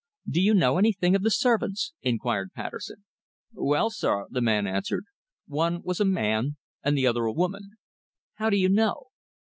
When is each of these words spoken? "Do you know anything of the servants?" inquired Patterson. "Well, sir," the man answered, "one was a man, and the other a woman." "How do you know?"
"Do 0.27 0.41
you 0.41 0.55
know 0.55 0.79
anything 0.79 1.13
of 1.15 1.21
the 1.21 1.29
servants?" 1.29 1.93
inquired 2.01 2.53
Patterson. 2.55 3.05
"Well, 3.53 3.91
sir," 3.91 4.25
the 4.31 4.41
man 4.41 4.65
answered, 4.65 5.05
"one 5.45 5.83
was 5.83 5.99
a 5.99 6.05
man, 6.05 6.57
and 6.81 6.97
the 6.97 7.05
other 7.05 7.25
a 7.25 7.31
woman." 7.31 7.73
"How 8.33 8.49
do 8.49 8.57
you 8.57 8.67
know?" 8.69 9.09